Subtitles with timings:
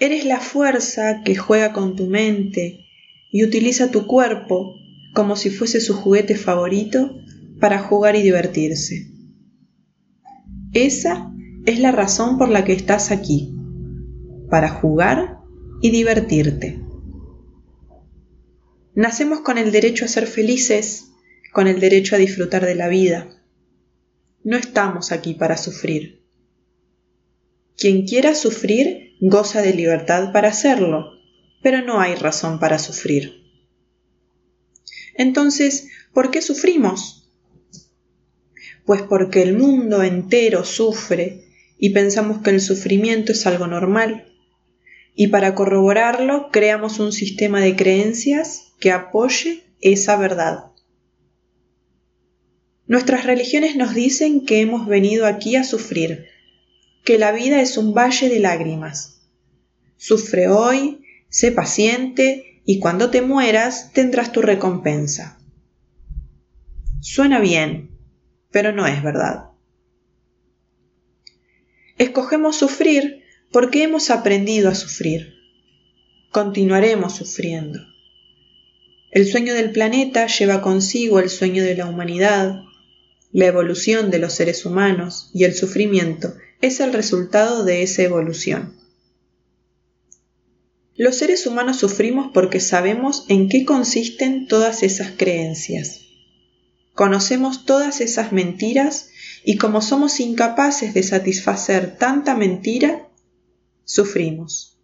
[0.00, 2.84] Eres la fuerza que juega con tu mente
[3.32, 4.76] y utiliza tu cuerpo
[5.12, 7.18] como si fuese su juguete favorito
[7.58, 9.08] para jugar y divertirse.
[10.72, 11.32] Esa
[11.66, 13.52] es la razón por la que estás aquí,
[14.48, 15.38] para jugar
[15.82, 16.80] y divertirte.
[18.94, 21.10] Nacemos con el derecho a ser felices,
[21.52, 23.28] con el derecho a disfrutar de la vida.
[24.44, 26.22] No estamos aquí para sufrir.
[27.76, 31.12] Quien quiera sufrir goza de libertad para hacerlo,
[31.62, 33.42] pero no hay razón para sufrir.
[35.14, 37.30] Entonces, ¿por qué sufrimos?
[38.86, 41.44] Pues porque el mundo entero sufre
[41.78, 44.32] y pensamos que el sufrimiento es algo normal.
[45.14, 50.66] Y para corroborarlo, creamos un sistema de creencias que apoye esa verdad.
[52.86, 56.26] Nuestras religiones nos dicen que hemos venido aquí a sufrir,
[57.08, 59.22] que la vida es un valle de lágrimas.
[59.96, 65.38] Sufre hoy, sé paciente y cuando te mueras tendrás tu recompensa.
[67.00, 67.96] Suena bien,
[68.50, 69.52] pero no es verdad.
[71.96, 75.32] Escogemos sufrir porque hemos aprendido a sufrir.
[76.30, 77.78] Continuaremos sufriendo.
[79.12, 82.64] El sueño del planeta lleva consigo el sueño de la humanidad.
[83.32, 88.74] La evolución de los seres humanos y el sufrimiento es el resultado de esa evolución.
[90.96, 96.00] Los seres humanos sufrimos porque sabemos en qué consisten todas esas creencias.
[96.94, 99.10] Conocemos todas esas mentiras
[99.44, 103.08] y como somos incapaces de satisfacer tanta mentira,
[103.84, 104.76] sufrimos.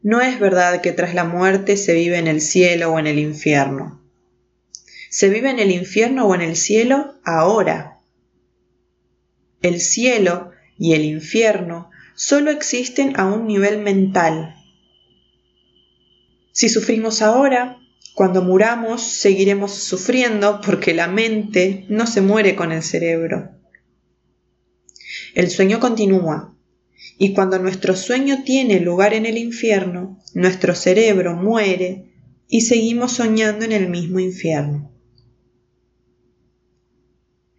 [0.00, 3.18] No es verdad que tras la muerte se vive en el cielo o en el
[3.18, 4.00] infierno.
[5.10, 7.95] Se vive en el infierno o en el cielo ahora.
[9.62, 14.54] El cielo y el infierno solo existen a un nivel mental.
[16.52, 17.78] Si sufrimos ahora,
[18.14, 23.50] cuando muramos seguiremos sufriendo porque la mente no se muere con el cerebro.
[25.34, 26.56] El sueño continúa
[27.18, 32.12] y cuando nuestro sueño tiene lugar en el infierno, nuestro cerebro muere
[32.48, 34.95] y seguimos soñando en el mismo infierno.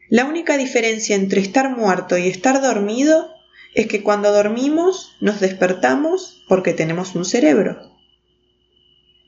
[0.10, 3.30] La única diferencia entre estar muerto y estar dormido
[3.76, 7.92] es que cuando dormimos nos despertamos porque tenemos un cerebro.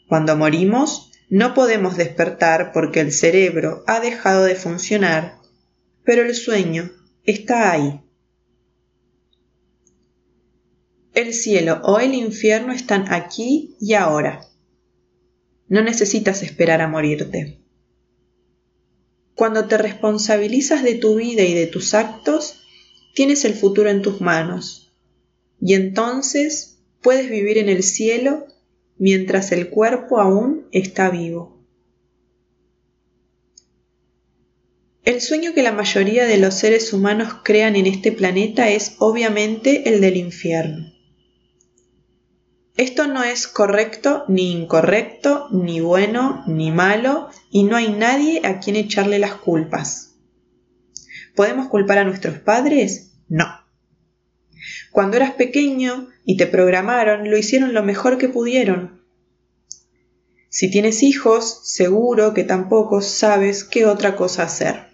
[0.07, 5.37] Cuando morimos no podemos despertar porque el cerebro ha dejado de funcionar,
[6.03, 6.89] pero el sueño
[7.23, 8.01] está ahí.
[11.13, 14.47] El cielo o el infierno están aquí y ahora.
[15.67, 17.58] No necesitas esperar a morirte.
[19.39, 22.59] Cuando te responsabilizas de tu vida y de tus actos,
[23.15, 24.91] tienes el futuro en tus manos
[25.61, 28.47] y entonces puedes vivir en el cielo
[28.97, 31.57] mientras el cuerpo aún está vivo.
[35.05, 39.87] El sueño que la mayoría de los seres humanos crean en este planeta es obviamente
[39.87, 40.88] el del infierno.
[42.79, 48.61] Esto no es correcto ni incorrecto, ni bueno ni malo, y no hay nadie a
[48.61, 50.15] quien echarle las culpas.
[51.35, 53.11] ¿Podemos culpar a nuestros padres?
[53.27, 53.47] No.
[54.93, 59.01] Cuando eras pequeño y te programaron, lo hicieron lo mejor que pudieron.
[60.47, 64.88] Si tienes hijos, seguro que tampoco sabes qué otra cosa hacer.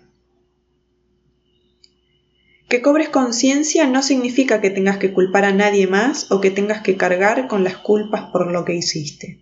[2.68, 6.81] Que cobres conciencia no significa que tengas que culpar a nadie más o que tengas
[6.81, 9.40] que cargar con las culpas por lo que hiciste.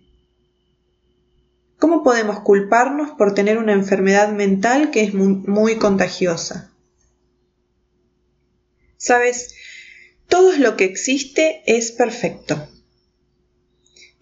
[1.78, 6.72] ¿Cómo podemos culparnos por tener una enfermedad mental que es muy, contagiosa?
[8.96, 9.54] Sabes,
[10.28, 12.68] todo lo que existe es perfecto.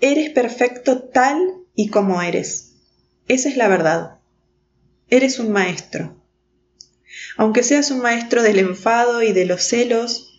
[0.01, 1.39] Eres perfecto tal
[1.75, 2.73] y como eres.
[3.29, 4.19] Esa es la verdad.
[5.09, 6.22] Eres un maestro.
[7.37, 10.33] Aunque seas un maestro del enfado y de los celos,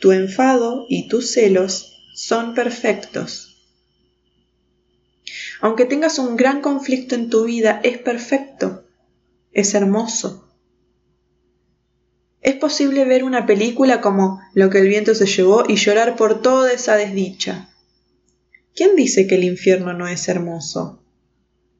[0.00, 3.56] tu enfado y tus celos son perfectos.
[5.60, 8.84] Aunque tengas un gran conflicto en tu vida, es perfecto,
[9.52, 10.46] es hermoso.
[12.42, 16.42] Es posible ver una película como Lo que el viento se llevó y llorar por
[16.42, 17.70] toda esa desdicha.
[18.74, 21.02] ¿Quién dice que el infierno no es hermoso?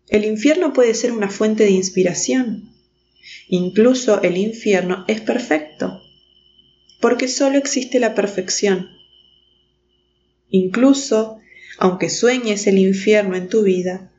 [0.09, 2.76] El infierno puede ser una fuente de inspiración.
[3.49, 6.03] Incluso el infierno es perfecto,
[7.01, 8.89] porque solo existe la perfección.
[10.49, 11.39] Incluso,
[11.79, 14.13] aunque sueñes el infierno en tu vida,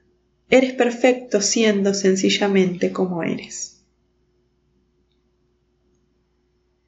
[0.50, 3.83] eres perfecto siendo sencillamente como eres.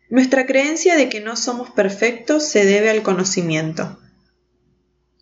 [0.10, 4.00] Nuestra creencia de que no somos perfectos se debe al conocimiento.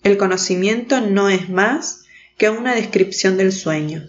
[0.03, 2.05] El conocimiento no es más
[2.37, 4.07] que una descripción del sueño.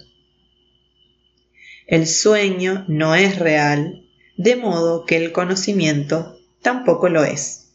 [1.88, 4.06] El sueño no es real,
[4.37, 7.70] de modo que el conocimiento tampoco lo es.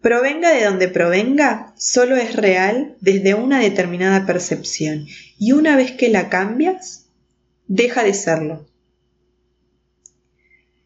[0.00, 5.06] Provenga de donde provenga, solo es real desde una determinada percepción
[5.38, 7.10] y una vez que la cambias,
[7.66, 8.66] deja de serlo.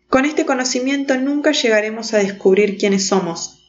[0.09, 3.63] Con este conocimiento nunca llegaremos a descubrir quiénes somos.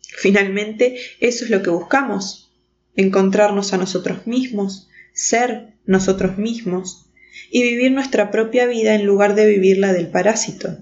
[0.00, 2.52] Finalmente, eso es lo que buscamos,
[2.94, 7.10] encontrarnos a nosotros mismos, ser nosotros mismos
[7.50, 10.78] y vivir nuestra propia vida en lugar de vivir la del parásito,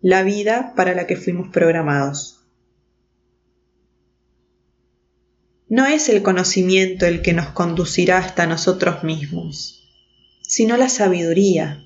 [0.00, 2.46] la vida para la que fuimos programados.
[5.68, 9.84] No es el conocimiento el que nos conducirá hasta nosotros mismos,
[10.42, 11.84] sino la sabiduría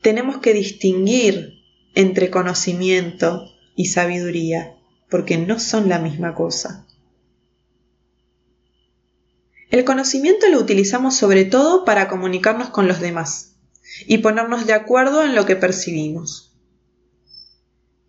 [0.00, 1.62] tenemos que distinguir
[1.94, 4.76] entre conocimiento y sabiduría,
[5.08, 6.86] porque no son la misma cosa.
[9.70, 13.54] El conocimiento lo utilizamos sobre todo para comunicarnos con los demás
[14.06, 16.56] y ponernos de acuerdo en lo que percibimos.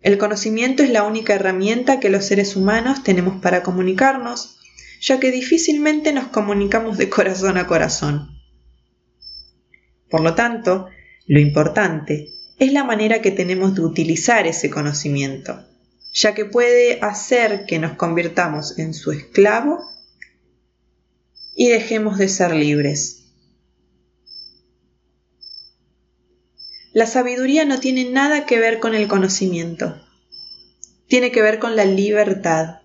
[0.00, 4.58] El conocimiento es la única herramienta que los seres humanos tenemos para comunicarnos,
[5.00, 8.40] ya que difícilmente nos comunicamos de corazón a corazón.
[10.10, 10.88] Por lo tanto,
[11.28, 15.64] lo importante es la manera que tenemos de utilizar ese conocimiento,
[16.12, 19.92] ya que puede hacer que nos convirtamos en su esclavo
[21.54, 23.18] y dejemos de ser libres.
[26.92, 29.96] La sabiduría no tiene nada que ver con el conocimiento,
[31.08, 32.80] tiene que ver con la libertad.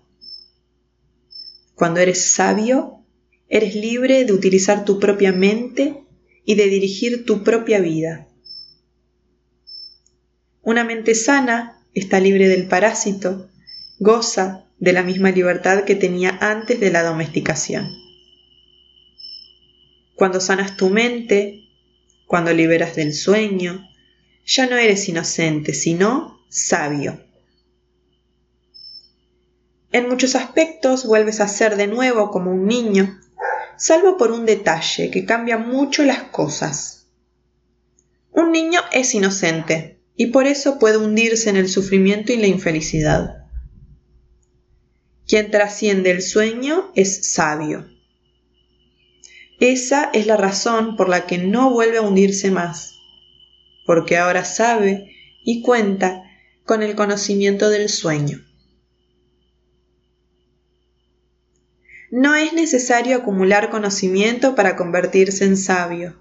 [1.74, 3.04] Cuando eres sabio,
[3.48, 6.04] eres libre de utilizar tu propia mente
[6.44, 8.28] y de dirigir tu propia vida.
[10.62, 13.50] Una mente sana está libre del parásito,
[13.98, 18.07] goza de la misma libertad que tenía antes de la domesticación.
[20.18, 21.68] Cuando sanas tu mente,
[22.26, 23.88] cuando liberas del sueño,
[24.44, 27.22] ya no eres inocente, sino sabio.
[29.92, 33.16] En muchos aspectos vuelves a ser de nuevo como un niño,
[33.76, 37.06] salvo por un detalle que cambia mucho las cosas.
[38.32, 43.46] Un niño es inocente, y por eso puede hundirse en el sufrimiento y la infelicidad.
[45.28, 47.97] Quien trasciende el sueño es sabio.
[49.60, 53.00] Esa es la razón por la que no vuelve a hundirse más,
[53.86, 55.10] porque ahora sabe
[55.44, 56.22] y cuenta
[56.64, 58.44] con el conocimiento del sueño.
[62.10, 66.16] No es necesario acumular conocimiento para convertirse en sabio.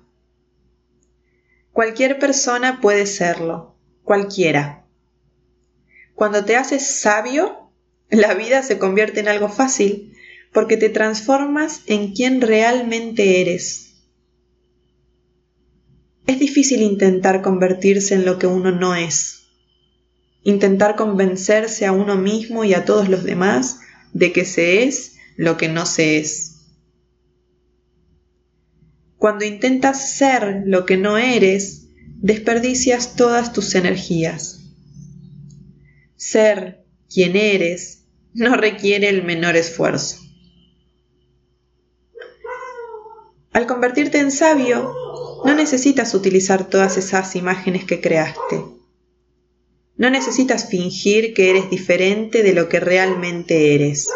[1.71, 4.85] Cualquier persona puede serlo, cualquiera.
[6.15, 7.69] Cuando te haces sabio,
[8.09, 10.16] la vida se convierte en algo fácil
[10.57, 13.93] porque te transformas en quien realmente eres.
[16.25, 19.43] Es difícil intentar convertirse en lo que uno no es,
[20.41, 23.81] intentar convencerse a uno mismo y a todos los demás
[24.13, 26.55] de que se es lo que no se es.
[29.17, 34.61] Cuando intentas ser lo que no eres, desperdicias todas tus energías.
[36.15, 40.26] Ser quien eres no requiere el menor esfuerzo.
[43.57, 44.93] Al convertirte en sabio,
[45.43, 48.63] no necesitas utilizar todas esas imágenes que creaste.
[49.95, 54.11] No necesitas fingir que eres diferente de lo que realmente eres.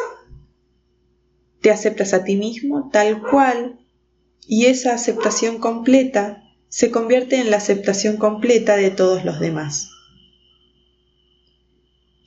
[1.59, 3.79] Te aceptas a ti mismo tal cual
[4.45, 9.89] y esa aceptación completa se convierte en la aceptación completa de todos los demás.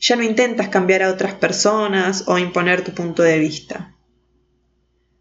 [0.01, 3.94] Ya no intentas cambiar a otras personas o imponer tu punto de vista.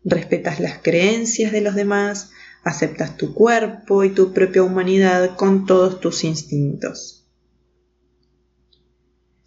[0.03, 2.31] Respetas las creencias de los demás,
[2.63, 7.25] aceptas tu cuerpo y tu propia humanidad con todos tus instintos.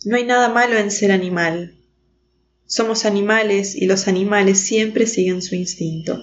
[0.05, 1.75] No hay nada malo en ser animal.
[2.67, 6.23] Somos animales y los animales siempre siguen su instinto.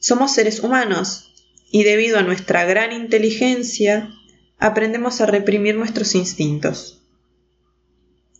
[0.00, 1.32] Somos seres humanos
[1.70, 4.10] y debido a nuestra gran inteligencia,
[4.58, 7.02] aprendemos a reprimir nuestros instintos.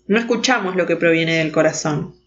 [0.07, 2.18] No escuchamos lo que proviene del corazón.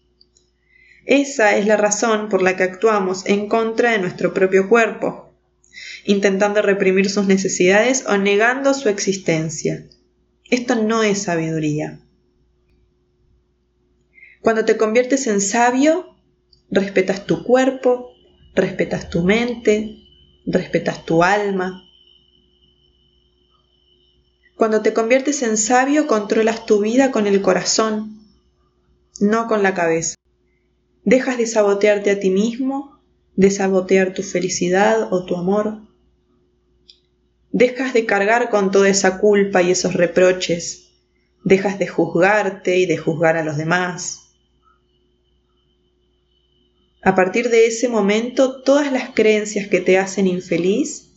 [1.04, 5.34] Esa es la razón por la que actuamos en contra de nuestro propio cuerpo,
[6.04, 9.86] intentando reprimir sus necesidades o negando su existencia.
[10.50, 12.00] Esto no es sabiduría.
[14.40, 16.16] Cuando te conviertes en sabio,
[16.70, 18.10] respetas tu cuerpo,
[18.54, 19.96] respetas tu mente,
[20.46, 21.88] respetas tu alma,
[24.62, 28.20] Cuando te conviertes en sabio, controlas tu vida con el corazón,
[29.18, 30.14] no con la cabeza.
[31.04, 33.00] Dejas de sabotearte a ti mismo,
[33.34, 35.82] de sabotear tu felicidad o tu amor.
[37.50, 40.90] Dejas de cargar con toda esa culpa y esos reproches.
[41.44, 44.20] Dejas de juzgarte y de juzgar a los demás.
[47.02, 51.10] A partir de ese momento, todas las creencias que te hacen infeliz,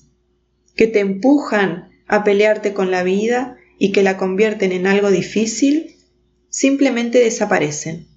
[0.75, 5.95] que te empujan a pelearte con la vida y que la convierten en algo difícil,
[6.49, 8.07] simplemente desaparecen.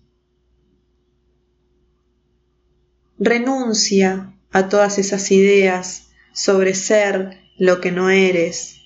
[3.18, 8.76] Renuncia a todas esas ideas sobre ser lo que no eres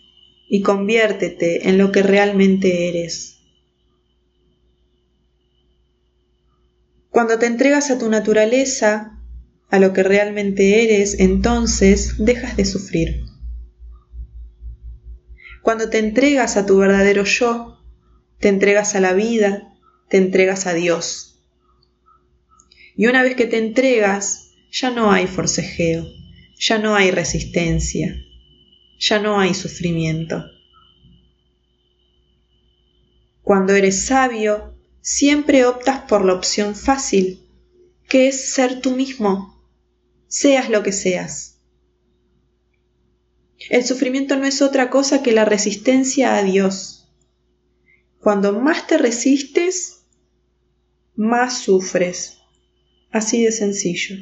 [0.48, 3.38] y conviértete en lo que realmente eres.
[7.10, 9.18] Cuando te entregas a tu naturaleza,
[9.68, 13.24] a lo que realmente eres, entonces dejas de sufrir.
[15.62, 17.78] Cuando te entregas a tu verdadero yo,
[18.40, 19.74] te entregas a la vida,
[20.08, 21.31] te entregas a Dios.
[22.96, 26.06] Y una vez que te entregas, ya no hay forcejeo,
[26.58, 28.16] ya no hay resistencia,
[28.98, 30.44] ya no hay sufrimiento.
[33.42, 37.40] Cuando eres sabio, siempre optas por la opción fácil,
[38.08, 39.66] que es ser tú mismo,
[40.28, 41.60] seas lo que seas.
[43.70, 47.12] El sufrimiento no es otra cosa que la resistencia a Dios.
[48.20, 50.04] Cuando más te resistes,
[51.14, 52.41] más sufres.
[53.12, 54.16] Así de sencillo.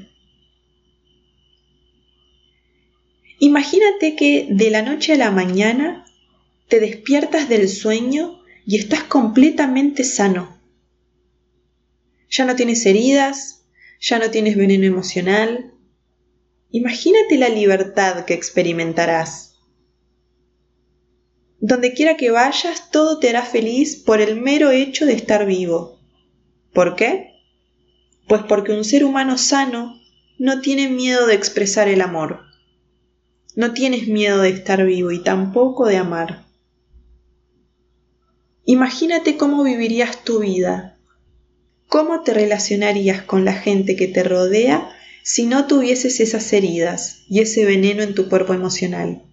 [3.39, 6.05] Imagínate que de la noche a la mañana
[6.69, 10.61] te despiertas del sueño y estás completamente sano.
[12.29, 13.65] Ya no tienes heridas,
[14.01, 15.71] ya no tienes veneno emocional,
[16.73, 19.57] Imagínate la libertad que experimentarás.
[21.59, 25.99] Donde quiera que vayas, todo te hará feliz por el mero hecho de estar vivo.
[26.73, 27.30] ¿Por qué?
[28.31, 30.01] Pues porque un ser humano sano
[30.39, 32.43] no tiene miedo de expresar el amor.
[33.57, 36.47] No tienes miedo de estar vivo y tampoco de amar.
[38.65, 40.97] Imagínate cómo vivirías tu vida,
[41.89, 44.89] cómo te relacionarías con la gente que te rodea
[45.25, 49.25] si no tuvieses esas heridas y ese veneno en tu cuerpo emocional.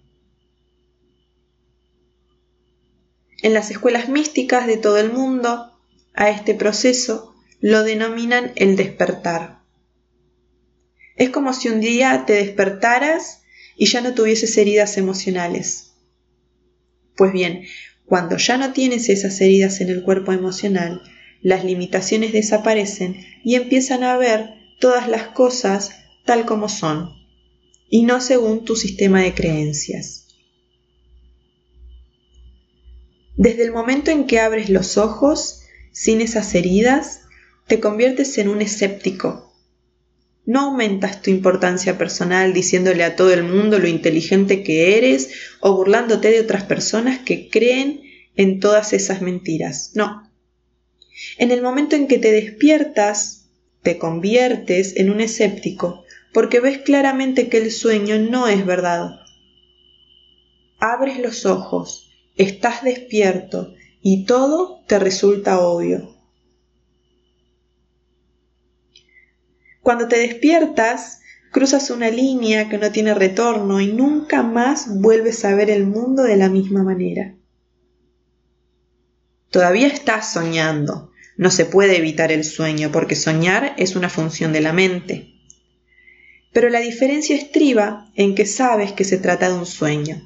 [3.42, 5.70] En las escuelas místicas de todo el mundo,
[6.14, 9.58] a este proceso lo denominan el despertar.
[11.16, 13.42] Es como si un día te despertaras
[13.76, 15.92] y ya no tuvieses heridas emocionales.
[17.16, 17.64] Pues bien,
[18.06, 21.02] cuando ya no tienes esas heridas en el cuerpo emocional,
[21.42, 25.90] las limitaciones desaparecen y empiezan a ver todas las cosas
[26.24, 27.10] tal como son
[27.90, 30.26] y no según tu sistema de creencias.
[33.36, 35.62] Desde el momento en que abres los ojos,
[35.92, 37.27] sin esas heridas,
[37.68, 39.54] te conviertes en un escéptico.
[40.46, 45.76] No aumentas tu importancia personal diciéndole a todo el mundo lo inteligente que eres o
[45.76, 48.00] burlándote de otras personas que creen
[48.34, 49.92] en todas esas mentiras.
[49.94, 50.30] No.
[51.36, 53.50] En el momento en que te despiertas,
[53.82, 59.20] te conviertes en un escéptico porque ves claramente que el sueño no es verdad.
[60.78, 66.17] Abres los ojos, estás despierto y todo te resulta obvio.
[69.88, 75.54] Cuando te despiertas, cruzas una línea que no tiene retorno y nunca más vuelves a
[75.54, 77.34] ver el mundo de la misma manera.
[79.48, 84.60] Todavía estás soñando, no se puede evitar el sueño porque soñar es una función de
[84.60, 85.32] la mente.
[86.52, 90.20] Pero la diferencia estriba en que sabes que se trata de un sueño.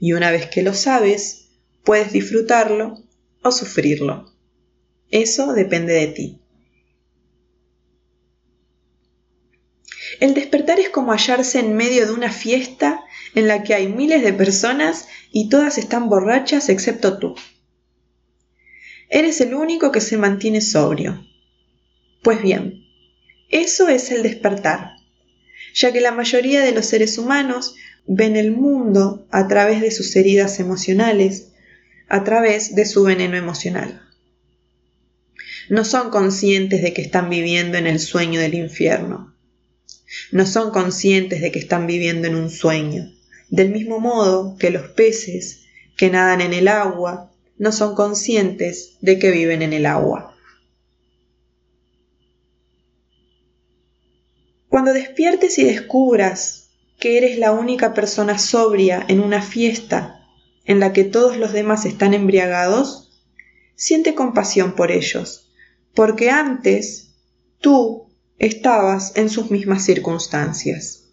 [0.00, 1.50] Y una vez que lo sabes,
[1.84, 3.04] puedes disfrutarlo
[3.40, 4.34] o sufrirlo.
[5.12, 6.40] Eso depende de ti.
[10.20, 14.22] El despertar es como hallarse en medio de una fiesta en la que hay miles
[14.22, 17.36] de personas y todas están borrachas excepto tú.
[19.10, 21.24] Eres el único que se mantiene sobrio.
[22.22, 22.84] Pues bien,
[23.48, 24.96] eso es el despertar,
[25.72, 30.14] ya que la mayoría de los seres humanos ven el mundo a través de sus
[30.16, 31.52] heridas emocionales,
[32.08, 34.02] a través de su veneno emocional.
[35.68, 39.27] No son conscientes de que están viviendo en el sueño del infierno.
[40.32, 43.12] No son conscientes de que están viviendo en un sueño,
[43.50, 49.18] del mismo modo que los peces que nadan en el agua no son conscientes de
[49.18, 50.36] que viven en el agua.
[54.68, 60.20] Cuando despiertes y descubras que eres la única persona sobria en una fiesta
[60.64, 63.10] en la que todos los demás están embriagados,
[63.74, 65.50] siente compasión por ellos,
[65.94, 67.14] porque antes
[67.60, 68.07] tú
[68.38, 71.08] estabas en sus mismas circunstancias.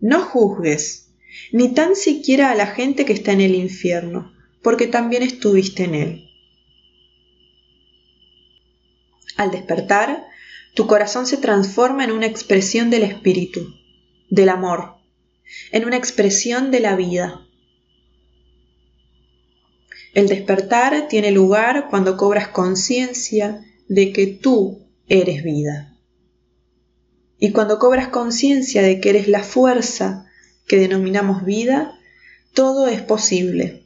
[0.00, 1.10] No juzgues,
[1.52, 5.94] ni tan siquiera a la gente que está en el infierno, porque también estuviste en
[5.94, 6.24] él.
[9.36, 10.24] Al despertar,
[10.74, 13.74] tu corazón se transforma en una expresión del espíritu,
[14.30, 14.96] del amor,
[15.72, 17.46] en una expresión de la vida.
[20.14, 25.97] El despertar tiene lugar cuando cobras conciencia de que tú eres vida.
[27.38, 30.26] Y cuando cobras conciencia de que eres la fuerza
[30.66, 31.98] que denominamos vida,
[32.52, 33.84] todo es posible.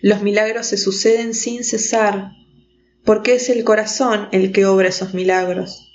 [0.00, 2.32] Los milagros se suceden sin cesar,
[3.04, 5.88] porque es el corazón el que obra esos milagros.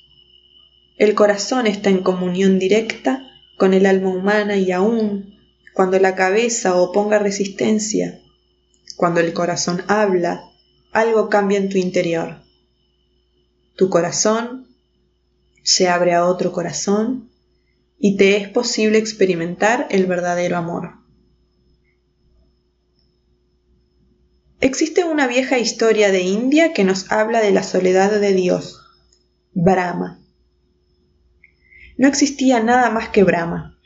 [0.98, 3.24] El corazón está en comunión directa
[3.58, 5.36] con el alma humana y aún
[5.74, 8.20] cuando la cabeza oponga resistencia,
[8.96, 10.44] cuando el corazón habla,
[10.92, 12.38] algo cambia en tu interior.
[13.76, 14.67] Tu corazón
[15.68, 17.30] se abre a otro corazón
[18.00, 20.94] y te es posible experimentar el verdadero amor.
[24.62, 28.82] Existe una vieja historia de India que nos habla de la soledad de Dios,
[29.54, 30.22] Brahma
[31.98, 33.78] no existía nada más que Brahma,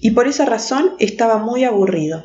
[0.00, 2.24] y por esa razón estaba muy aburrido.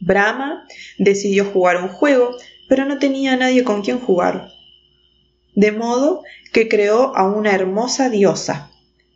[0.00, 0.66] Brahma
[0.98, 2.36] decidió jugar un juego,
[2.68, 4.50] pero no tenía nadie con quien jugar.
[5.54, 8.70] De modo que creó a una hermosa diosa,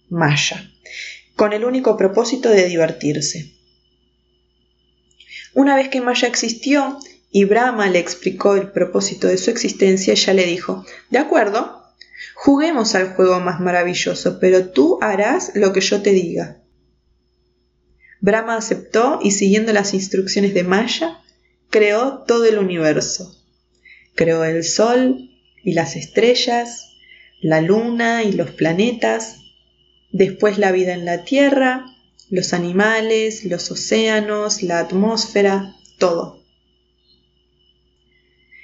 [0.08, 0.70] Maya,
[1.36, 3.52] con el único propósito de divertirse.
[5.54, 6.98] Una vez que Maya existió
[7.30, 11.84] y Brahma le explicó el propósito de su existencia, ella le dijo, De acuerdo,
[12.34, 16.60] Juguemos al juego más maravilloso, pero tú harás lo que yo te diga.
[18.20, 21.20] Brahma aceptó y siguiendo las instrucciones de Maya,
[21.70, 23.34] creó todo el universo.
[24.14, 25.30] Creó el sol
[25.64, 26.90] y las estrellas,
[27.40, 29.40] la luna y los planetas,
[30.12, 31.86] después la vida en la tierra,
[32.30, 36.42] los animales, los océanos, la atmósfera, todo.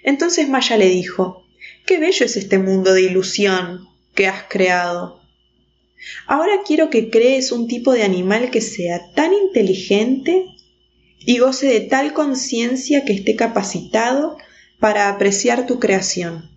[0.03, 1.45] Entonces Maya le dijo,
[1.87, 5.21] Qué bello es este mundo de ilusión que has creado.
[6.27, 10.47] Ahora quiero que crees un tipo de animal que sea tan inteligente
[11.19, 14.39] y goce de tal conciencia que esté capacitado
[14.79, 16.49] para apreciar tu creación.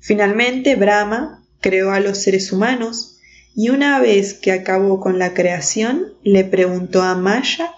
[0.00, 3.18] Finalmente, Brahma creó a los seres humanos
[3.54, 7.72] y una vez que acabó con la creación, le preguntó a Maya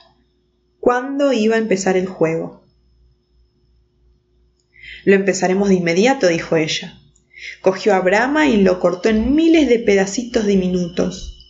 [0.80, 2.62] cuándo iba a empezar el juego.
[5.04, 6.98] Lo empezaremos de inmediato, dijo ella.
[7.60, 11.48] Cogió a Brahma y lo cortó en miles de pedacitos diminutos.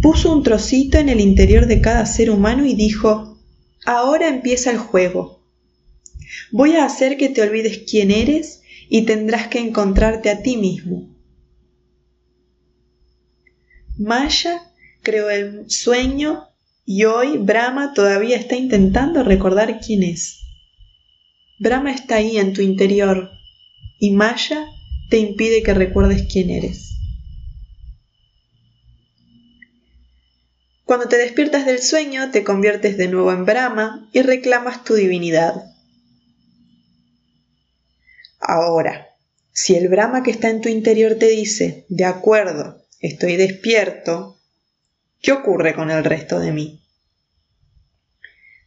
[0.00, 3.38] Puso un trocito en el interior de cada ser humano y dijo,
[3.84, 5.42] Ahora empieza el juego.
[6.52, 11.14] Voy a hacer que te olvides quién eres y tendrás que encontrarte a ti mismo.
[13.96, 16.48] Maya creó el sueño
[16.84, 20.40] y hoy Brahma todavía está intentando recordar quién es.
[21.58, 23.30] Brahma está ahí en tu interior
[23.98, 24.66] y Maya
[25.10, 26.90] te impide que recuerdes quién eres.
[30.84, 35.73] Cuando te despiertas del sueño, te conviertes de nuevo en Brahma y reclamas tu divinidad.
[38.44, 39.08] Ahora,
[39.52, 44.38] si el Brahma que está en tu interior te dice, de acuerdo, estoy despierto,
[45.20, 46.82] ¿qué ocurre con el resto de mí?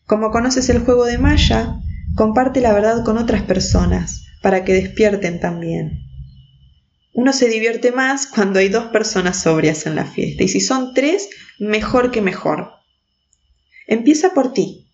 [0.05, 1.81] Como conoces el juego de Maya,
[2.17, 5.99] Comparte la verdad con otras personas para que despierten también.
[7.13, 10.95] Uno se divierte más cuando hay dos personas sobrias en la fiesta y si son
[10.95, 12.71] tres, mejor que mejor.
[13.85, 14.89] Empieza por ti.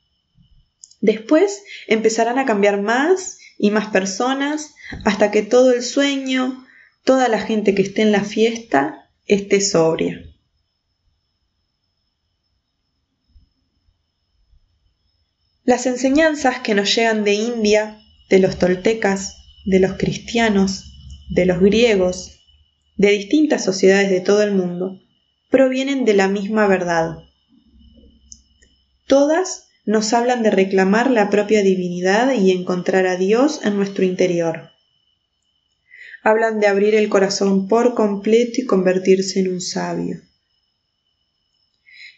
[1.00, 6.68] Después empezarán a cambiar más y más personas hasta que todo el sueño,
[7.06, 10.22] toda la gente que esté en la fiesta, esté sobria.
[15.64, 20.84] Las enseñanzas que nos llegan de India, de los toltecas, de los cristianos,
[21.30, 22.42] de los griegos,
[22.98, 25.00] de distintas sociedades de todo el mundo,
[25.50, 27.16] provienen de la misma verdad.
[29.08, 34.70] Todas nos hablan de reclamar la propia divinidad y encontrar a Dios en nuestro interior.
[36.24, 40.22] Hablan de abrir el corazón por completo y convertirse en un sabio.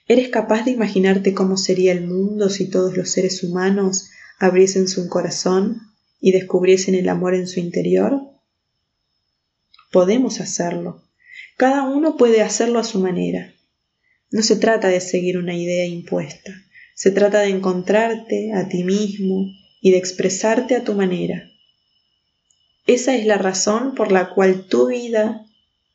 [0.08, 5.10] ¿Eres capaz de imaginarte cómo sería el mundo si todos los seres humanos abriesen su
[5.10, 5.82] corazón
[6.20, 8.22] y descubriesen el amor en su interior?
[9.92, 11.02] Podemos hacerlo.
[11.58, 13.56] Cada uno puede hacerlo a su manera.
[14.30, 16.52] No se trata de seguir una idea impuesta,
[16.96, 21.52] se trata de encontrarte a ti mismo y de expresarte a tu manera.
[22.88, 25.46] Esa es la razón por la cual tu vida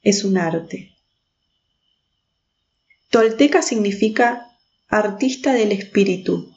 [0.03, 0.95] es un arte.
[3.09, 4.57] Tolteca significa
[4.89, 6.55] artista del espíritu.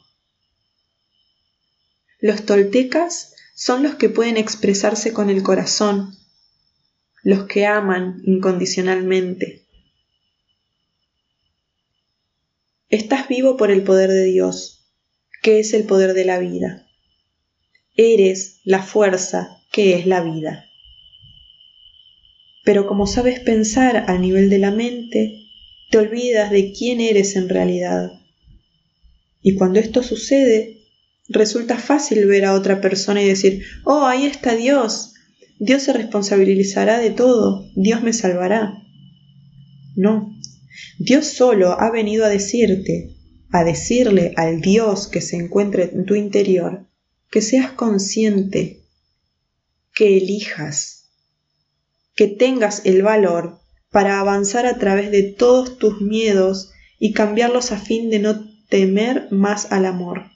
[2.20, 6.16] Los toltecas son los que pueden expresarse con el corazón,
[7.22, 9.63] los que aman incondicionalmente.
[12.94, 14.86] Estás vivo por el poder de Dios,
[15.42, 16.86] que es el poder de la vida.
[17.96, 20.66] Eres la fuerza que es la vida.
[22.62, 25.40] Pero como sabes pensar a nivel de la mente,
[25.90, 28.12] te olvidas de quién eres en realidad.
[29.42, 30.84] Y cuando esto sucede,
[31.28, 35.14] resulta fácil ver a otra persona y decir, oh, ahí está Dios,
[35.58, 38.84] Dios se responsabilizará de todo, Dios me salvará.
[39.96, 40.33] No,
[40.98, 43.16] Dios solo ha venido a decirte,
[43.50, 46.86] a decirle al Dios que se encuentre en tu interior,
[47.30, 48.84] que seas consciente,
[49.94, 51.10] que elijas,
[52.14, 53.60] que tengas el valor
[53.90, 59.28] para avanzar a través de todos tus miedos y cambiarlos a fin de no temer
[59.30, 60.30] más al amor.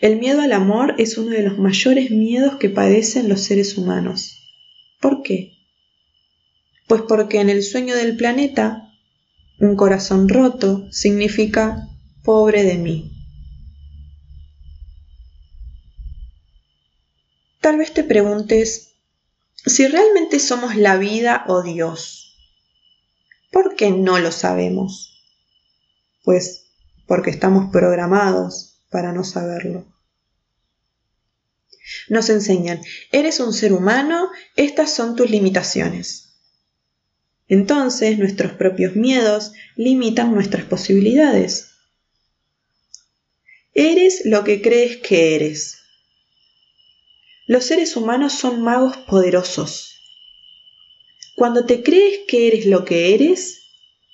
[0.00, 4.36] El miedo al amor es uno de los mayores miedos que padecen los seres humanos.
[5.00, 5.53] ¿Por qué?
[6.94, 8.92] Pues porque en el sueño del planeta,
[9.58, 11.88] un corazón roto significa
[12.22, 13.10] pobre de mí.
[17.60, 18.92] Tal vez te preguntes,
[19.66, 22.38] si realmente somos la vida o Dios,
[23.50, 25.20] ¿por qué no lo sabemos?
[26.22, 26.66] Pues
[27.08, 29.84] porque estamos programados para no saberlo.
[32.08, 32.80] Nos enseñan,
[33.10, 36.23] eres un ser humano, estas son tus limitaciones.
[37.48, 41.70] Entonces nuestros propios miedos limitan nuestras posibilidades.
[43.74, 45.78] Eres lo que crees que eres.
[47.46, 50.00] Los seres humanos son magos poderosos.
[51.36, 53.62] Cuando te crees que eres lo que eres,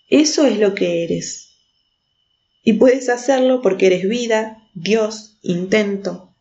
[0.09, 1.51] eso es lo que eres.
[2.65, 6.35] Y puedes hacerlo porque eres vida, Dios, intento.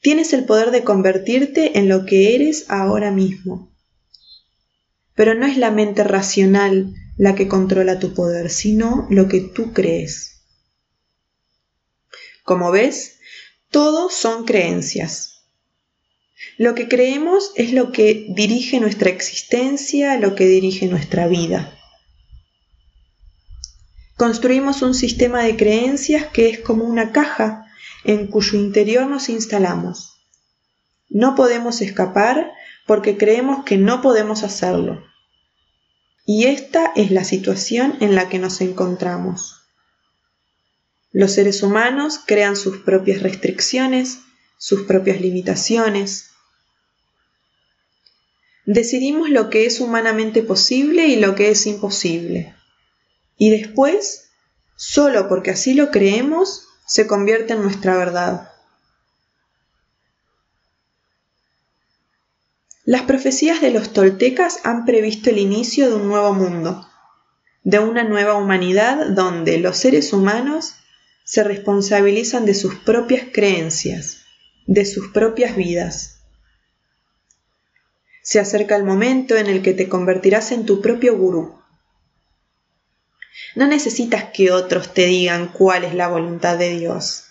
[0.00, 3.71] Tienes el poder de convertirte en lo que eres ahora mismo.
[5.14, 9.72] Pero no es la mente racional la que controla tu poder, sino lo que tú
[9.72, 10.42] crees.
[12.44, 13.18] Como ves,
[13.70, 15.44] todo son creencias.
[16.58, 21.78] Lo que creemos es lo que dirige nuestra existencia, lo que dirige nuestra vida.
[24.16, 27.66] Construimos un sistema de creencias que es como una caja
[28.04, 30.18] en cuyo interior nos instalamos.
[31.08, 32.52] No podemos escapar
[32.86, 35.02] porque creemos que no podemos hacerlo.
[36.24, 39.62] Y esta es la situación en la que nos encontramos.
[41.10, 44.20] Los seres humanos crean sus propias restricciones,
[44.56, 46.30] sus propias limitaciones.
[48.64, 52.54] Decidimos lo que es humanamente posible y lo que es imposible.
[53.36, 54.30] Y después,
[54.76, 58.51] solo porque así lo creemos, se convierte en nuestra verdad.
[62.84, 66.84] Las profecías de los toltecas han previsto el inicio de un nuevo mundo,
[67.62, 70.74] de una nueva humanidad donde los seres humanos
[71.24, 74.22] se responsabilizan de sus propias creencias,
[74.66, 76.22] de sus propias vidas.
[78.20, 81.56] Se acerca el momento en el que te convertirás en tu propio gurú.
[83.54, 87.26] No necesitas que otros te digan cuál es la voluntad de Dios.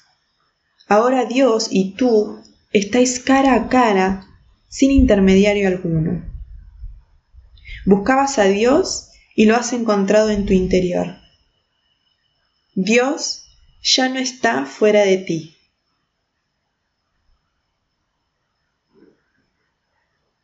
[0.88, 4.31] Ahora Dios y tú estáis cara a cara
[4.72, 6.24] sin intermediario alguno.
[7.86, 11.18] Buscabas a Dios y lo has encontrado en tu interior.
[12.74, 13.44] Dios
[13.84, 15.58] ya no está fuera de ti.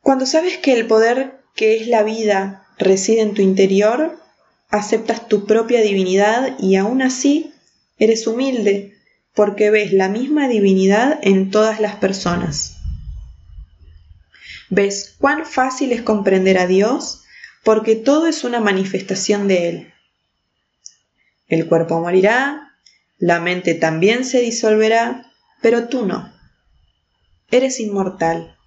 [0.01, 4.19] Cuando sabes que el poder que es la vida reside en tu interior,
[4.69, 7.53] aceptas tu propia divinidad y aún así
[7.97, 8.93] eres humilde
[9.33, 12.76] porque ves la misma divinidad en todas las personas.
[14.69, 17.23] Ves cuán fácil es comprender a Dios
[17.63, 19.93] porque todo es una manifestación de Él.
[21.47, 22.75] El cuerpo morirá,
[23.17, 26.33] la mente también se disolverá, pero tú no.
[27.49, 28.57] Eres inmortal.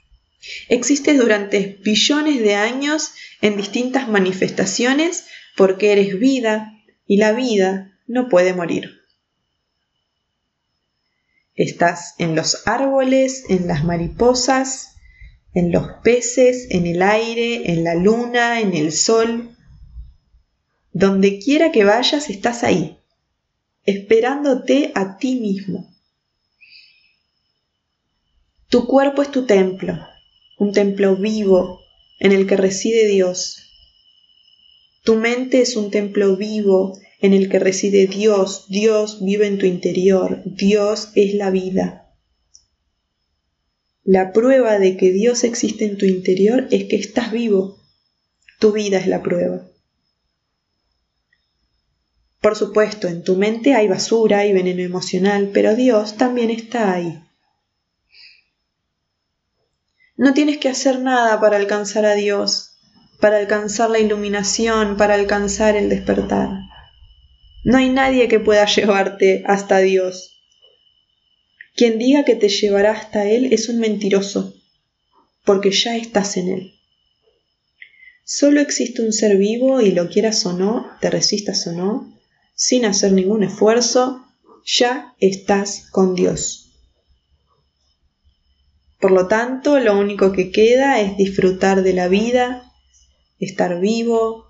[0.69, 6.73] Existes durante billones de años en distintas manifestaciones porque eres vida
[7.07, 9.01] y la vida no puede morir.
[11.55, 14.97] Estás en los árboles, en las mariposas,
[15.55, 19.57] en los peces, en el aire, en la luna, en el sol.
[20.93, 22.99] Donde quiera que vayas, estás ahí,
[23.85, 25.89] esperándote a ti mismo.
[28.69, 29.99] Tu cuerpo es tu templo,
[30.59, 31.81] un templo vivo
[32.21, 33.71] en el que reside Dios.
[35.03, 38.67] Tu mente es un templo vivo en el que reside Dios.
[38.69, 40.43] Dios vive en tu interior.
[40.45, 42.10] Dios es la vida.
[44.05, 47.79] La prueba de que Dios existe en tu interior es que estás vivo.
[48.59, 49.67] Tu vida es la prueba.
[52.41, 57.23] Por supuesto, en tu mente hay basura y veneno emocional, pero Dios también está ahí.
[60.17, 62.79] No tienes que hacer nada para alcanzar a Dios,
[63.21, 66.49] para alcanzar la iluminación, para alcanzar el despertar.
[67.65, 70.40] No hay nadie que pueda llevarte hasta Dios.
[71.81, 74.53] Quien diga que te llevará hasta Él es un mentiroso,
[75.47, 76.75] porque ya estás en Él.
[78.23, 82.15] Solo existe un ser vivo y lo quieras o no, te resistas o no,
[82.55, 84.27] sin hacer ningún esfuerzo,
[84.63, 86.71] ya estás con Dios.
[88.99, 92.71] Por lo tanto, lo único que queda es disfrutar de la vida,
[93.39, 94.45] estar vivo,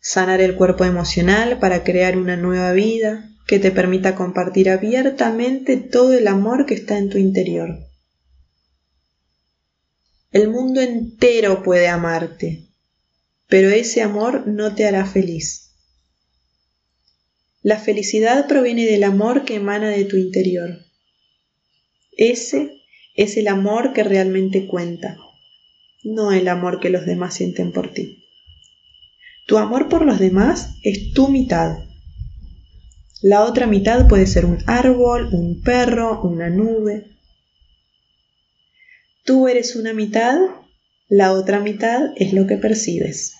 [0.00, 6.14] sanar el cuerpo emocional para crear una nueva vida que te permita compartir abiertamente todo
[6.14, 7.78] el amor que está en tu interior.
[10.32, 12.68] El mundo entero puede amarte,
[13.48, 15.70] pero ese amor no te hará feliz.
[17.62, 20.80] La felicidad proviene del amor que emana de tu interior.
[22.16, 22.82] Ese
[23.14, 25.16] es el amor que realmente cuenta,
[26.02, 28.24] no el amor que los demás sienten por ti.
[29.46, 31.78] Tu amor por los demás es tu mitad.
[33.26, 37.06] La otra mitad puede ser un árbol, un perro, una nube.
[39.24, 40.36] Tú eres una mitad,
[41.08, 43.32] la otra mitad es lo que percibes.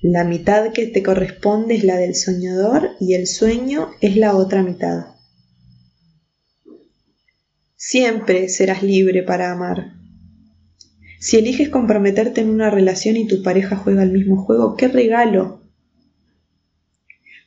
[0.00, 4.62] La mitad que te corresponde es la del soñador y el sueño es la otra
[4.62, 5.06] mitad.
[7.74, 9.94] Siempre serás libre para amar.
[11.18, 15.59] Si eliges comprometerte en una relación y tu pareja juega el mismo juego, ¡qué regalo!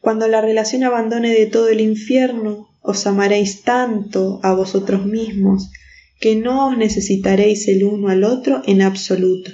[0.04, 5.72] Cuando la relación abandone de todo el infierno, os amaréis tanto a vosotros mismos
[6.20, 9.52] que no os necesitaréis el uno al otro en absoluto.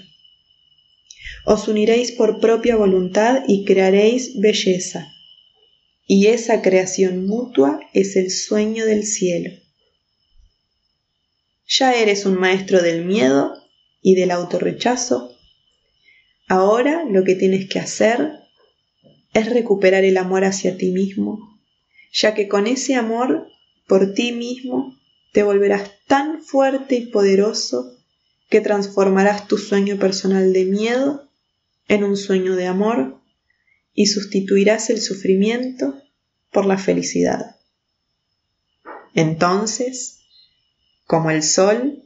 [1.45, 5.13] Os uniréis por propia voluntad y crearéis belleza.
[6.07, 9.51] Y esa creación mutua es el sueño del cielo.
[11.67, 13.53] Ya eres un maestro del miedo
[14.01, 15.31] y del autorrechazo.
[16.47, 18.38] Ahora lo que tienes que hacer
[19.39, 21.59] es recuperar el amor hacia ti mismo,
[22.11, 23.47] ya que con ese amor
[23.87, 24.97] por ti mismo
[25.31, 27.95] te volverás tan fuerte y poderoso
[28.49, 31.29] que transformarás tu sueño personal de miedo
[31.87, 33.19] en un sueño de amor
[33.93, 36.01] y sustituirás el sufrimiento
[36.51, 37.57] por la felicidad.
[39.13, 40.19] Entonces,
[41.05, 42.03] como el sol,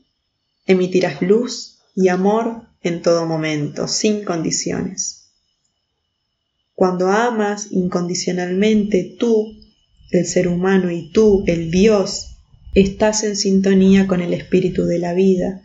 [0.66, 5.23] emitirás luz y amor en todo momento, sin condiciones.
[6.84, 9.58] Cuando amas incondicionalmente tú,
[10.12, 12.36] el ser humano, y tú, el Dios,
[12.76, 15.62] estás en sintonía con el espíritu de la vida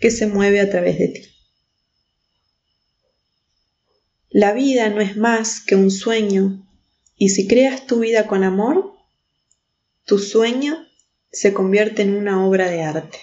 [0.00, 1.20] que se mueve a través de ti.
[4.30, 6.66] La vida no es más que un sueño
[7.18, 8.94] y si creas tu vida con amor,
[10.06, 10.86] tu sueño
[11.30, 13.18] se convierte en una obra de arte.